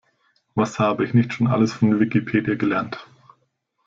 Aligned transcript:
Was 0.55 0.79
habe 0.79 1.05
ich 1.05 1.13
nicht 1.13 1.31
schon 1.31 1.45
alles 1.45 1.73
von 1.73 1.99
Wikipedia 1.99 2.55
gelernt! 2.55 3.07